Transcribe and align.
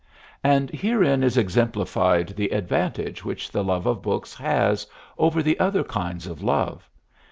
And 0.43 0.71
herein 0.71 1.21
is 1.21 1.37
exemplified 1.37 2.29
the 2.29 2.49
advantage 2.49 3.23
which 3.23 3.51
the 3.51 3.63
love 3.63 3.85
of 3.85 4.01
books 4.01 4.33
has 4.33 4.87
over 5.19 5.43
the 5.43 5.59
other 5.59 5.83
kinds 5.83 6.25
of 6.25 6.41
love. 6.41 6.89